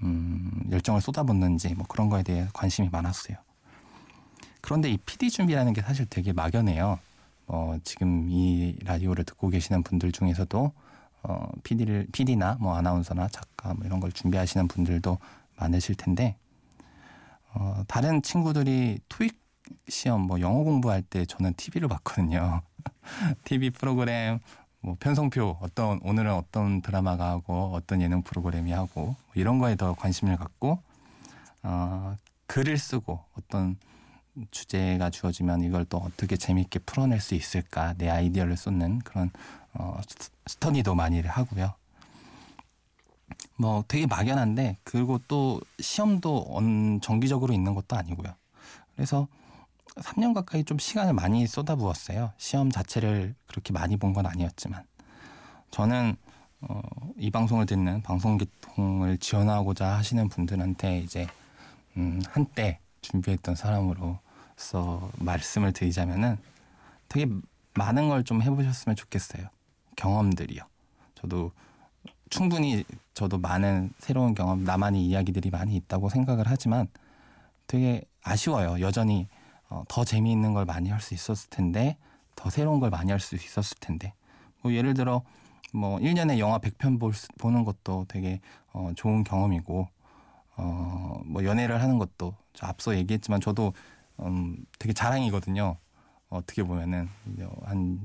음, 0.02 0.52
열정을 0.72 1.02
쏟아붓는지 1.02 1.76
뭐 1.76 1.86
그런 1.88 2.10
거에 2.10 2.24
대해 2.24 2.48
관심이 2.54 2.90
많았어요. 2.92 3.38
그런데 4.62 4.90
이 4.90 4.98
PD 4.98 5.30
준비라는 5.30 5.74
게 5.74 5.82
사실 5.82 6.06
되게 6.08 6.34
막연해요. 6.34 7.00
어, 7.48 7.78
지금 7.84 8.28
이 8.30 8.76
라디오를 8.84 9.24
듣고 9.24 9.50
계시는 9.50 9.84
분들 9.84 10.12
중에서도 10.12 10.72
어, 11.24 11.50
PD를 11.64 12.08
PD나 12.12 12.58
뭐 12.60 12.76
아나운서나 12.76 13.28
작가 13.28 13.74
뭐 13.74 13.86
이런 13.86 14.00
걸 14.00 14.12
준비하시는 14.12 14.68
분들도 14.68 15.18
많으실 15.58 15.96
텐데 15.96 16.38
어, 17.54 17.84
다른 17.88 18.22
친구들이 18.22 19.00
토익 19.10 19.40
시험 19.88 20.22
뭐 20.22 20.40
영어 20.40 20.64
공부할 20.64 21.02
때 21.02 21.26
저는 21.26 21.54
TV를 21.56 21.88
봤거든요. 21.88 22.62
TV 23.44 23.70
프로그램 23.72 24.40
뭐 24.82 24.96
편성표 25.00 25.58
어떤 25.62 26.00
오늘은 26.04 26.34
어떤 26.34 26.82
드라마가 26.82 27.30
하고 27.30 27.72
어떤 27.74 28.02
예능 28.02 28.22
프로그램이 28.22 28.72
하고 28.72 29.02
뭐 29.02 29.16
이런 29.36 29.60
거에 29.60 29.76
더 29.76 29.94
관심을 29.94 30.38
갖고 30.38 30.82
어, 31.64 32.16
글을 32.48 32.78
쓰고 32.78 33.20
어떤 33.38 33.78
주제가 34.52 35.10
주어지면 35.10 35.64
이걸 35.64 35.86
또 35.86 35.98
어떻게 35.98 36.38
재미있게 36.38 36.80
풀어낼 36.80 37.20
수 37.20 37.36
있을까 37.36 37.94
내 37.98 38.10
아이디어를 38.10 38.58
쏟는 38.58 39.00
그런 39.00 39.32
어, 39.74 40.00
스- 40.08 40.30
스터디도 40.48 40.96
많이 40.96 41.22
하고요. 41.22 41.74
뭐 43.58 43.84
되게 43.88 44.06
막연한데 44.08 44.78
그리고 44.84 45.20
또 45.28 45.60
시험도 45.80 46.46
언, 46.50 47.02
정기적으로 47.02 47.54
있는 47.54 47.74
것도 47.76 47.96
아니고요. 47.96 48.34
그래서 48.96 49.28
3년 49.98 50.34
가까이 50.34 50.64
좀 50.64 50.80
시간을 50.80 51.14
많이 51.14 51.46
쏟아부었어요. 51.48 52.32
시험 52.38 52.72
자체를 52.72 53.36
그렇게 53.48 53.74
많이 53.74 53.98
본 53.98 54.14
건 54.14 54.26
아니었지만 54.26 54.84
저는 55.72 56.16
어, 56.62 56.82
이 57.18 57.32
방송을 57.32 57.66
듣는 57.66 58.02
방송계통을 58.02 59.18
지원하고자 59.20 59.98
하시는 59.98 60.28
분들한테 60.30 61.00
이제 61.00 61.28
음, 61.98 62.22
한때 62.30 62.80
준비했던 63.02 63.56
사람으로서 63.56 65.12
말씀을 65.20 65.74
드리자면은 65.74 66.38
되게 67.08 67.32
많은 67.76 68.10
걸 68.10 68.24
좀 68.24 68.42
해보셨으면 68.42 68.96
좋겠어요. 68.96 69.48
경험들이요. 69.96 70.62
저도 71.16 71.52
충분히 72.30 72.84
저도 73.14 73.38
많은 73.38 73.92
새로운 74.00 74.36
경험, 74.36 74.64
나만의 74.64 75.04
이야기들이 75.06 75.50
많이 75.50 75.76
있다고 75.76 76.10
생각을 76.10 76.46
하지만 76.48 76.88
되게 77.68 78.04
아쉬워요. 78.24 78.80
여전히 78.82 79.28
어, 79.70 79.84
더 79.88 80.04
재미있는 80.04 80.54
걸 80.54 80.66
많이 80.66 80.90
할 80.90 81.00
수 81.00 81.14
있었을 81.14 81.50
텐데 81.50 81.98
더 82.36 82.50
새로운 82.50 82.80
걸 82.80 82.90
많이 82.90 83.12
할 83.12 83.20
수 83.20 83.36
있었을 83.36 83.78
텐데 83.80 84.14
뭐 84.62 84.74
예를 84.74 84.94
들어 84.94 85.22
뭐 85.74 86.00
1년에 86.00 86.40
영화 86.40 86.58
100편 86.60 87.00
볼, 87.00 87.14
수- 87.14 87.28
보는 87.38 87.64
것도 87.66 88.06
되게 88.08 88.40
어, 88.74 88.92
좋은 88.96 89.24
경험이고 89.24 89.88
어, 90.58 91.22
뭐 91.26 91.44
연애를 91.44 91.82
하는 91.82 91.98
것도 92.00 92.36
저 92.49 92.49
앞서 92.62 92.96
얘기했지만 92.96 93.42
저도 93.42 93.74
음, 94.20 94.58
되게 94.78 94.94
자랑이거든요. 94.94 95.78
어떻게 96.30 96.64
보면은 96.64 97.10
한 97.64 98.00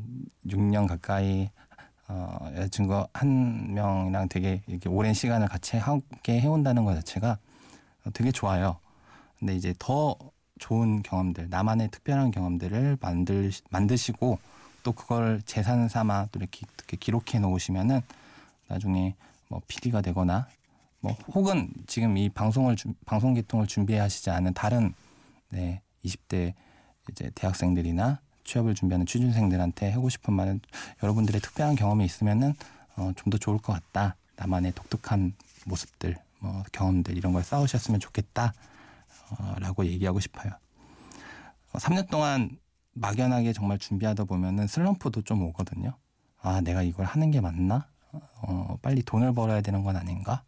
6년 0.46 0.86
가까이 0.88 1.50
어, 2.08 2.50
여자친구 2.54 3.06
한 3.12 3.74
명이랑 3.74 4.28
되게 4.28 4.62
이렇게 4.66 4.88
오랜 4.88 5.14
시간을 5.14 5.48
같이 5.48 5.76
함께 5.76 6.40
해온다는 6.40 6.84
것 6.84 6.94
자체가 6.94 7.38
되게 8.12 8.30
좋아요. 8.30 8.78
근데 9.38 9.54
이제 9.54 9.74
더 9.78 10.16
좋은 10.58 11.02
경험들, 11.02 11.48
나만의 11.50 11.90
특별한 11.90 12.30
경험들을 12.30 12.98
만들 13.00 13.50
만드시고 13.70 14.38
또 14.82 14.92
그걸 14.92 15.42
재산 15.44 15.88
삼아 15.88 16.28
또 16.30 16.38
이렇게, 16.38 16.66
이렇게 16.76 16.96
기록해 16.96 17.38
놓으시면은 17.40 18.02
나중에 18.68 19.14
뭐 19.48 19.60
PD가 19.66 20.00
되거나 20.02 20.46
뭐 21.04 21.12
혹은 21.34 21.70
지금 21.86 22.16
이 22.16 22.30
방송을 22.30 22.76
준- 22.76 22.94
방송 23.04 23.34
개통을 23.34 23.66
준비하시지 23.66 24.30
않은 24.30 24.54
다른 24.54 24.94
네 25.50 25.82
20대 26.02 26.54
이제 27.10 27.30
대학생들이나 27.34 28.20
취업을 28.44 28.74
준비하는 28.74 29.04
취준생들한테 29.04 29.90
하고 29.90 30.08
싶은 30.08 30.32
말은 30.32 30.60
여러분들의 31.02 31.42
특별한 31.42 31.76
경험이 31.76 32.06
있으면은 32.06 32.54
어, 32.96 33.12
좀 33.16 33.30
더 33.30 33.36
좋을 33.36 33.58
것 33.58 33.74
같다. 33.74 34.16
나만의 34.36 34.72
독특한 34.72 35.34
모습들, 35.66 36.16
뭐 36.40 36.62
경험들 36.72 37.18
이런 37.18 37.34
걸 37.34 37.44
쌓으셨으면 37.44 38.00
좋겠다. 38.00 38.54
어, 39.38 39.54
라고 39.58 39.84
얘기하고 39.84 40.20
싶어요. 40.20 40.52
어, 41.72 41.78
3년 41.78 42.08
동안 42.08 42.56
막연하게 42.94 43.52
정말 43.52 43.78
준비하다 43.78 44.24
보면은 44.24 44.66
슬럼프도 44.68 45.20
좀 45.22 45.42
오거든요. 45.42 45.92
아, 46.40 46.62
내가 46.62 46.82
이걸 46.82 47.04
하는 47.04 47.30
게 47.30 47.40
맞나? 47.42 47.88
어, 48.42 48.78
빨리 48.80 49.02
돈을 49.02 49.34
벌어야 49.34 49.60
되는 49.60 49.82
건 49.82 49.96
아닌가? 49.96 50.44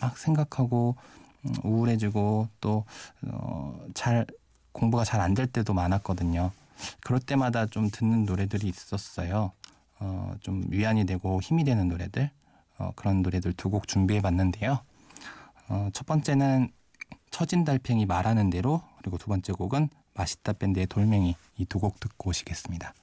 막 0.00 0.18
생각하고 0.18 0.96
음, 1.44 1.54
우울해지고 1.64 2.48
또 2.60 2.84
어, 3.26 3.78
잘 3.94 4.26
공부가 4.72 5.04
잘 5.04 5.20
안 5.20 5.34
될 5.34 5.46
때도 5.46 5.74
많았거든요. 5.74 6.52
그럴 7.00 7.20
때마다 7.20 7.66
좀 7.66 7.90
듣는 7.90 8.24
노래들이 8.24 8.68
있었어요. 8.68 9.52
어, 10.00 10.34
좀 10.40 10.64
위안이 10.68 11.06
되고 11.06 11.40
힘이 11.40 11.64
되는 11.64 11.88
노래들 11.88 12.30
어, 12.78 12.92
그런 12.94 13.22
노래들 13.22 13.52
두 13.54 13.70
곡 13.70 13.88
준비해 13.88 14.20
봤는데요. 14.20 14.78
어, 15.68 15.88
첫 15.92 16.06
번째는 16.06 16.70
처진 17.30 17.64
달팽이 17.64 18.06
말하는 18.06 18.50
대로 18.50 18.82
그리고 18.98 19.18
두 19.18 19.26
번째 19.26 19.52
곡은 19.52 19.88
맛있다 20.14 20.52
밴드의 20.54 20.86
돌멩이 20.86 21.36
이 21.58 21.64
두 21.66 21.78
곡 21.80 21.98
듣고 22.00 22.30
오시겠습니다. 22.30 22.94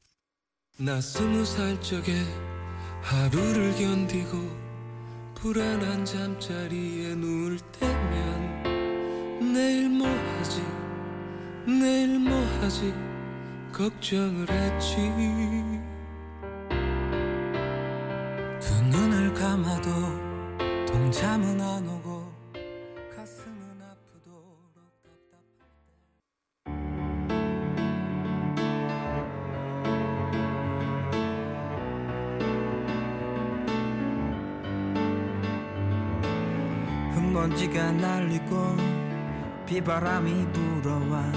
나 0.78 1.00
스무 1.02 1.46
살 1.46 1.80
적에 1.82 2.14
하루를 3.02 3.76
견디고 3.76 4.65
불안한 5.36 6.06
잠자리에 6.06 7.14
누울 7.16 7.60
때면 7.80 8.64
내일 9.54 9.90
뭐 9.90 10.08
하지? 10.08 10.64
내일 11.68 12.20
뭐 12.20 12.36
하지? 12.62 12.94
걱정을 13.72 14.50
했지. 14.50 14.96
두 18.60 18.84
눈을 18.86 19.34
감아도 19.34 19.90
동참은 20.88 21.62
안 21.62 21.88
오고 21.88 22.05
먼지가 37.56 37.90
날리고 37.94 38.76
비바람이 39.66 40.52
불어와 40.52 41.32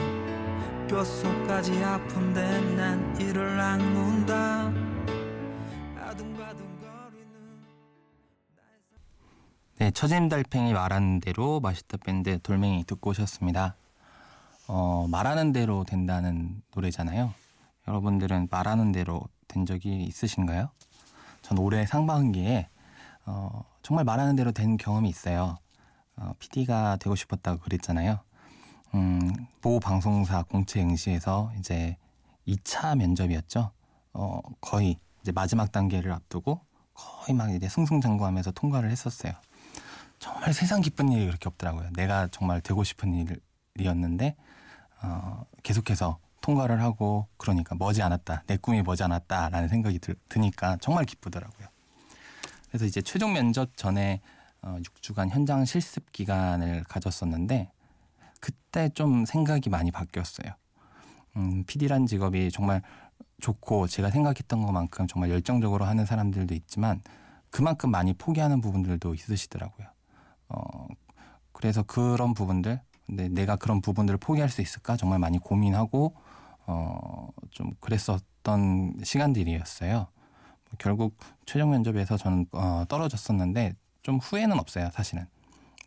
뼛속까지 0.89 1.85
아픈데 1.85 2.75
난 2.75 3.21
이를 3.21 3.61
악문다 3.61 4.73
네, 9.79 9.93
처진 9.93 10.29
달팽이 10.29 10.73
말하는 10.73 11.21
대로 11.21 11.61
맛있다 11.61 11.99
밴드 11.99 12.41
돌멩이 12.43 12.83
듣고 12.89 13.11
오셨습니다. 13.11 13.77
어, 14.67 15.07
말하는 15.09 15.53
대로 15.53 15.85
된다는 15.85 16.61
노래잖아요. 16.75 17.33
여러분들은 17.87 18.49
말하는 18.51 18.91
대로 18.91 19.23
된 19.47 19.67
적이 19.67 20.03
있으신가요? 20.03 20.71
전 21.43 21.59
올해 21.59 21.87
상반기에 21.87 22.69
어, 23.25 23.65
정말 23.83 24.05
말하는 24.05 24.35
대로 24.35 24.51
된 24.51 24.77
경험이 24.77 25.09
있어요. 25.11 25.59
어, 26.21 26.35
PD가 26.39 26.97
되고 26.97 27.15
싶었다고 27.15 27.61
그랬잖아요. 27.61 28.19
음, 28.95 29.47
모 29.63 29.81
방송사 29.81 30.43
공채 30.45 30.81
응시에서 30.81 31.53
이제 31.59 31.97
2차 32.47 32.97
면접이었죠. 32.97 33.71
어, 34.15 34.41
거의 34.61 34.99
이제 35.23 35.33
마지막 35.33 35.71
단계를 35.71 36.13
앞두고 36.13 36.61
거의 36.95 37.37
막 37.37 37.53
이제 37.53 37.69
승승장구하면서 37.69 38.53
통과를 38.53 38.91
했었어요. 38.91 39.33
정말 40.19 40.53
세상 40.53 40.81
기쁜 40.81 41.13
일이 41.13 41.27
그렇게 41.27 41.49
없더라고요. 41.49 41.91
내가 41.95 42.29
정말 42.29 42.61
되고 42.61 42.83
싶은 42.83 43.27
일이었는데 43.75 44.37
어, 45.03 45.45
계속해서 45.63 46.19
통과를 46.41 46.81
하고 46.83 47.29
그러니까 47.37 47.77
머지 47.79 48.03
않았다. 48.03 48.45
내 48.47 48.57
꿈이 48.57 48.83
머지 48.83 49.03
않았다라는 49.03 49.69
생각이 49.69 49.99
들, 49.99 50.17
드니까 50.29 50.77
정말 50.81 51.05
기쁘더라고요. 51.05 51.69
그래서 52.69 52.85
이제 52.85 53.01
최종 53.01 53.33
면접 53.33 53.77
전에 53.77 54.21
어, 54.63 54.77
6주간 54.83 55.31
현장 55.31 55.65
실습 55.65 56.13
기간을 56.13 56.85
가졌었는데 56.85 57.71
그때 58.41 58.89
좀 58.91 59.25
생각이 59.25 59.71
많이 59.71 59.91
바뀌었어요. 59.91 60.53
음, 61.37 61.65
PD란 61.67 62.07
직업이 62.07 62.51
정말 62.51 62.83
좋고 63.41 63.87
제가 63.87 64.11
생각했던 64.11 64.63
것만큼 64.63 65.07
정말 65.07 65.31
열정적으로 65.31 65.85
하는 65.85 66.05
사람들도 66.05 66.55
있지만 66.55 67.01
그만큼 67.51 67.91
많이 67.91 68.13
포기하는 68.13 68.61
부분들도 68.61 69.15
있으시더라고요. 69.15 69.87
어, 70.51 70.87
그래서 71.53 71.83
그런 71.83 72.35
부분들, 72.35 72.81
근데 73.07 73.29
내가 73.29 73.57
그런 73.57 73.81
부분들을 73.81 74.19
포기할 74.19 74.49
수 74.51 74.61
있을까 74.61 74.97
정말 74.97 75.19
많이 75.19 75.39
고민하고 75.39 76.15
어, 76.67 77.29
좀 77.51 77.73
그랬었던 77.81 79.01
시간들이었어요. 79.03 80.09
결국 80.77 81.17
최종 81.47 81.71
면접에서 81.71 82.17
저는 82.17 82.47
어, 82.53 82.85
떨어졌었는데 82.89 83.75
좀 84.03 84.19
후회는 84.19 84.59
없어요, 84.59 84.91
사실은. 84.93 85.27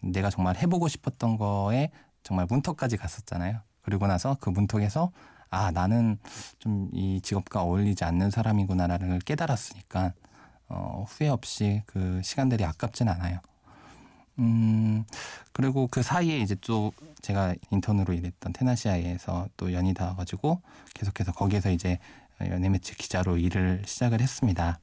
내가 0.02 0.30
정말 0.30 0.58
해보고 0.58 0.88
싶었던 0.88 1.38
거에 1.38 1.92
정말 2.24 2.46
문턱까지 2.50 2.98
갔었잖아요. 2.98 3.60
그리고 3.82 4.08
나서 4.08 4.38
그 4.40 4.50
문턱에서 4.50 5.12
아 5.50 5.72
나는 5.72 6.18
좀 6.60 6.90
이 6.94 7.20
직업과 7.22 7.62
어울리지 7.64 8.04
않는 8.06 8.32
사람이구나라는 8.32 9.10
걸 9.10 9.20
깨달았으니까 9.20 10.14
어, 10.70 11.06
후회 11.08 11.28
없이 11.30 11.82
그 11.86 12.22
시간들이 12.24 12.64
아깝진 12.64 13.10
않아요. 13.10 13.40
음 14.40 15.04
그리고 15.52 15.88
그 15.88 16.02
사이에 16.02 16.40
이제 16.40 16.56
또 16.62 16.94
제가 17.22 17.54
인턴으로 17.70 18.14
일했던 18.14 18.54
테나시아에서 18.54 19.50
또 19.58 19.74
연이 19.74 19.94
닿아가지고 19.94 20.62
계속해서 20.94 21.34
거기에서 21.34 21.70
이제 21.70 22.00
연예 22.42 22.70
매체 22.70 22.94
기자로 22.96 23.38
일을 23.38 23.84
시작을 23.86 24.22
했습니다. 24.22 24.80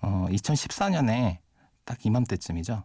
어 0.00 0.26
2014년에 0.30 1.38
딱 1.90 2.06
이맘때쯤이죠. 2.06 2.84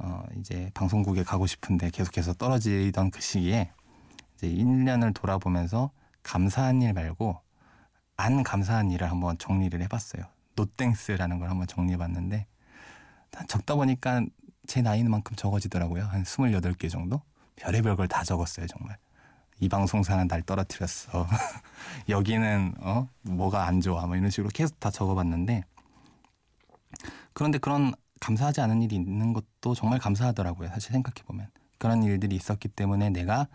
어 0.00 0.22
이제 0.38 0.70
방송국에 0.74 1.22
가고 1.22 1.46
싶은데 1.46 1.88
계속해서 1.88 2.34
떨어지던 2.34 3.10
그 3.10 3.22
시기에 3.22 3.70
이제 4.36 4.48
1년을 4.48 5.14
돌아보면서 5.14 5.90
감사한 6.22 6.82
일 6.82 6.92
말고 6.92 7.40
안 8.18 8.42
감사한 8.42 8.90
일을 8.90 9.10
한번 9.10 9.38
정리를 9.38 9.80
해봤어요. 9.80 10.24
노땡스라는 10.56 11.38
걸 11.38 11.48
한번 11.48 11.66
정리해봤는데 11.66 12.46
적다 13.48 13.76
보니까 13.76 14.22
제 14.66 14.82
나이는 14.82 15.10
만큼 15.10 15.34
적어지더라고요. 15.36 16.04
한 16.04 16.22
28개 16.24 16.90
정도? 16.90 17.22
별의별 17.56 17.96
걸 17.96 18.08
다 18.08 18.24
적었어요, 18.24 18.66
정말. 18.66 18.98
이 19.58 19.70
방송사는 19.70 20.28
날 20.28 20.42
떨어뜨렸어. 20.42 21.26
여기는 22.10 22.74
어 22.80 23.08
뭐가 23.22 23.64
안 23.66 23.80
좋아. 23.80 24.06
뭐 24.06 24.16
이런 24.16 24.28
식으로 24.28 24.50
계속 24.52 24.78
다 24.80 24.90
적어봤는데 24.90 25.64
그런데 27.32 27.56
그런 27.58 27.94
감사하지 28.24 28.62
않은 28.62 28.80
일이 28.80 28.96
있는 28.96 29.34
것도 29.34 29.74
정말 29.74 29.98
감사하더라고요. 29.98 30.68
사실 30.68 30.92
생각해 30.92 31.26
보면 31.26 31.46
그런 31.76 32.02
일들이 32.02 32.36
있었기 32.36 32.68
때문에 32.68 33.10
내가 33.10 33.48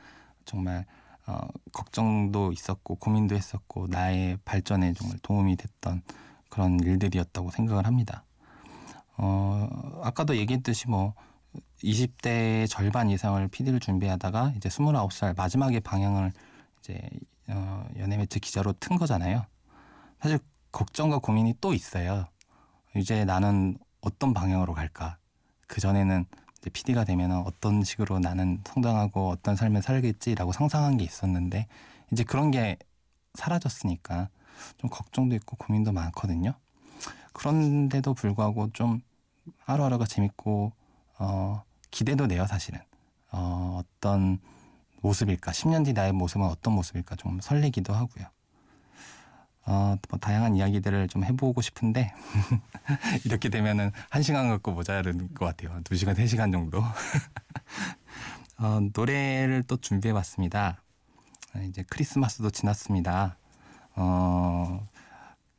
정말 0.45 0.86
어, 1.25 1.39
걱정도 1.73 2.51
있었고 2.51 2.95
고민도 2.95 3.36
했었고 3.36 3.88
나의 3.88 4.38
발전에 4.45 4.93
정말 4.93 5.17
도움이 5.23 5.55
됐던 5.55 6.03
그런 6.49 6.79
일들이었다고 6.79 7.49
생각을 7.49 7.88
합니다. 7.88 8.23
어, 9.17 10.01
아까도 10.03 10.38
얘기했듯이 10.38 10.88
뭐 10.88 11.15
20대 11.84 12.69
절반 12.69 13.10
이상을 13.10 13.47
PD를 13.47 13.79
준비하다가 13.79 14.53
이제 14.55 14.69
29살 14.69 15.36
마지막에 15.36 15.79
방향을 15.79 16.32
이제 16.79 17.10
어, 17.47 17.88
연예 17.97 18.17
매체 18.17 18.39
기자로 18.39 18.73
튼 18.73 18.97
거잖아요. 18.97 19.47
사실 20.21 20.38
걱정과 20.71 21.19
고민이 21.19 21.55
또 21.60 21.73
있어요. 21.73 22.27
이제 22.95 23.25
나는 23.25 23.79
어떤 24.01 24.33
방향으로 24.33 24.73
갈까? 24.73 25.17
그 25.67 25.81
전에는 25.81 26.25
이제 26.59 26.69
PD가 26.69 27.03
되면 27.03 27.31
어떤 27.31 27.83
식으로 27.83 28.19
나는 28.19 28.62
성장하고 28.65 29.29
어떤 29.29 29.55
삶을 29.55 29.81
살겠지라고 29.81 30.51
상상한 30.51 30.97
게 30.97 31.03
있었는데 31.03 31.67
이제 32.12 32.23
그런 32.23 32.51
게 32.51 32.77
사라졌으니까 33.35 34.29
좀 34.77 34.89
걱정도 34.89 35.35
있고 35.35 35.55
고민도 35.57 35.91
많거든요. 35.91 36.53
그런데도 37.33 38.13
불구하고 38.13 38.71
좀 38.73 39.01
하루하루가 39.59 40.05
재밌고 40.05 40.73
어, 41.19 41.63
기대도 41.91 42.27
돼요, 42.27 42.45
사실은. 42.47 42.79
어, 43.31 43.81
어떤 43.81 44.39
모습일까? 45.01 45.51
10년 45.51 45.85
뒤 45.85 45.93
나의 45.93 46.12
모습은 46.12 46.45
어떤 46.45 46.73
모습일까? 46.73 47.15
좀 47.15 47.39
설레기도 47.39 47.93
하고요. 47.93 48.25
어, 49.65 49.95
뭐 50.10 50.19
다양한 50.19 50.56
이야기들을 50.56 51.08
좀 51.10 51.24
해보고 51.24 51.62
싶은데 51.62 52.13
이렇게 53.26 53.50
되면은 53.50 53.91
한 54.10 54.22
시간 54.22 54.50
갖고 54.50 54.72
모자랄 54.72 55.13
것 55.36 55.45
같아요. 55.45 55.80
두 55.84 55.95
시간, 55.95 56.15
세 56.15 56.26
시간 56.26 56.52
정도. 56.52 56.82
어, 58.58 58.80
노래를 58.93 59.63
또 59.63 59.78
준비해봤습니다. 59.78 60.82
이제 61.67 61.84
크리스마스도 61.89 62.50
지났습니다. 62.50 63.38
어, 63.95 64.88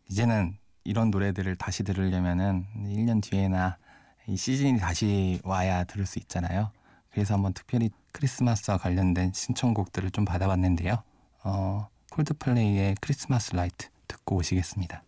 이제는 0.09 0.57
이런 0.85 1.11
노래들을 1.11 1.57
다시 1.57 1.85
들으려면은 1.85 2.67
1년 2.77 3.23
뒤에나 3.23 3.79
이 4.27 4.37
시즌이 4.37 4.79
다시 4.79 5.41
와야 5.45 5.85
들을 5.85 6.07
수 6.07 6.19
있잖아요. 6.19 6.71
그래서 7.11 7.35
한번 7.35 7.53
특별히 7.53 7.91
크리스마스와 8.13 8.79
관련된 8.79 9.33
신청곡들을 9.33 10.11
좀 10.11 10.25
받아봤는데요. 10.25 11.03
어, 11.45 11.89
콜드플레이의 12.11 12.97
크리스마스 13.01 13.55
라이트 13.55 13.89
듣고 14.09 14.37
오시겠습니다. 14.37 15.05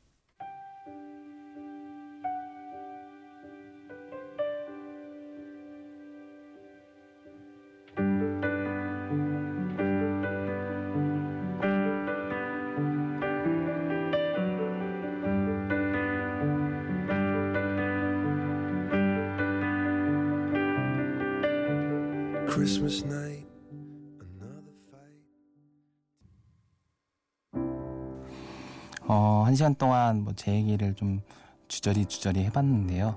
Christmas 22.48 23.04
한 29.52 29.56
시간 29.56 29.74
동안 29.74 30.24
뭐 30.24 30.32
제 30.34 30.50
얘기를 30.50 30.94
좀 30.94 31.20
주저리 31.68 32.06
주저리 32.06 32.42
해봤는데요. 32.44 33.14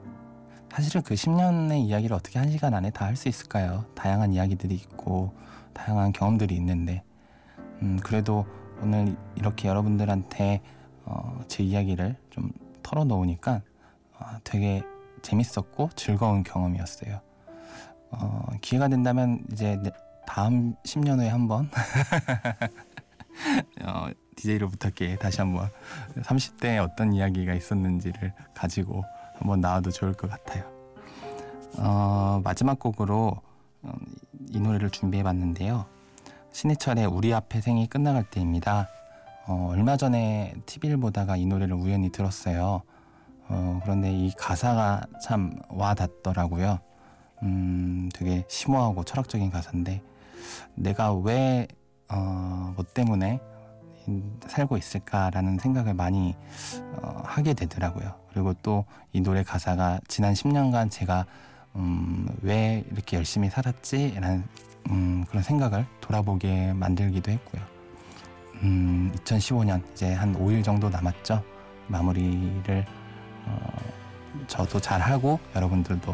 사실은 0.69 1.01
그 1.01 1.13
10년의 1.13 1.79
이야기를 1.85 2.13
어떻게 2.13 2.39
한 2.39 2.51
시간 2.51 2.73
안에 2.73 2.89
다 2.89 3.05
할 3.05 3.15
수 3.15 3.29
있을까요? 3.29 3.85
다양한 3.95 4.33
이야기들이 4.33 4.75
있고, 4.75 5.31
다양한 5.73 6.11
경험들이 6.11 6.53
있는데, 6.55 7.03
음, 7.81 7.97
그래도 8.03 8.45
오늘 8.81 9.15
이렇게 9.35 9.69
여러분들한테 9.69 10.61
어, 11.05 11.39
제 11.47 11.63
이야기를 11.63 12.17
좀 12.31 12.51
털어놓으니까 12.83 13.61
어, 14.19 14.25
되게 14.43 14.83
재밌었고 15.21 15.91
즐거운 15.95 16.43
경험이었어요. 16.43 17.21
어, 18.11 18.45
기회가 18.59 18.89
된다면 18.89 19.41
이제 19.53 19.77
내- 19.81 19.91
다음 20.27 20.75
10년 20.83 21.17
후에 21.19 21.29
한번 21.29 21.69
어, 23.83 24.07
DJ를 24.35 24.67
부탁해 24.67 25.17
다시 25.17 25.41
한번 25.41 25.69
30대에 26.17 26.83
어떤 26.83 27.13
이야기가 27.13 27.53
있었는지를 27.53 28.33
가지고 28.53 29.03
한번 29.37 29.61
나와도 29.61 29.91
좋을 29.91 30.13
것 30.13 30.29
같아요. 30.29 30.63
어, 31.77 32.41
마지막 32.43 32.79
곡으로 32.79 33.41
어, 33.81 33.91
이 34.49 34.59
노래를 34.59 34.89
준비해 34.89 35.23
봤는데요. 35.23 35.85
신해철의 36.51 37.05
우리 37.05 37.33
앞에 37.33 37.61
생이 37.61 37.87
끝나갈 37.87 38.23
때입니다. 38.23 38.87
어, 39.47 39.69
얼마 39.71 39.97
전에 39.97 40.55
TV를 40.65 40.97
보다가 40.97 41.35
이 41.35 41.45
노래를 41.45 41.75
우연히 41.75 42.11
들었어요. 42.11 42.81
어, 43.47 43.79
그런데 43.83 44.11
이 44.11 44.31
가사가 44.31 45.03
참 45.21 45.59
와닿더라고요. 45.69 46.79
음, 47.43 48.09
되게 48.13 48.43
심오하고 48.47 49.03
철학적인 49.03 49.51
가사인데 49.51 50.01
내가 50.75 51.13
왜, 51.13 51.67
어, 52.09 52.73
뭐 52.75 52.85
때문에 52.93 53.39
살고 54.47 54.77
있을까라는 54.77 55.57
생각을 55.57 55.93
많이 55.93 56.35
어, 57.01 57.21
하게 57.25 57.53
되더라고요. 57.53 58.13
그리고 58.31 58.53
또 58.53 58.85
이 59.15 59.21
노래 59.21 59.43
가사가 59.43 60.01
지난 60.09 60.33
10년간 60.33 60.91
제가 60.91 61.25
음, 61.77 62.27
왜 62.41 62.83
이렇게 62.91 63.15
열심히 63.15 63.49
살았지라는 63.49 64.43
음, 64.89 65.23
그런 65.29 65.41
생각을 65.41 65.85
돌아보게 66.01 66.73
만들기도 66.73 67.31
했고요. 67.31 67.61
음, 68.55 69.13
2015년 69.15 69.81
이제 69.93 70.13
한 70.13 70.35
5일 70.35 70.65
정도 70.65 70.89
남았죠. 70.89 71.41
마무리를 71.87 72.85
어, 73.45 73.57
저도 74.47 74.81
잘 74.81 74.99
하고 74.99 75.39
여러분들도 75.55 76.13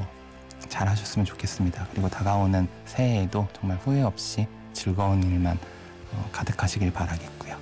잘 0.70 0.88
하셨으면 0.88 1.26
좋겠습니다. 1.26 1.88
그리고 1.90 2.08
다가오는 2.08 2.68
새해에도 2.86 3.48
정말 3.52 3.80
후회 3.80 4.04
없이 4.04 4.48
즐거운 4.74 5.24
일만 5.24 5.58
어, 5.58 5.81
가득하시길 6.32 6.92
바라겠고요. 6.94 7.58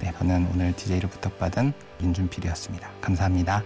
네, 0.00 0.12
저는 0.18 0.48
오늘 0.54 0.74
DJ를 0.76 1.08
부탁받은 1.08 1.72
윤준필이었습니다. 2.00 2.90
감사합니다. 3.00 3.62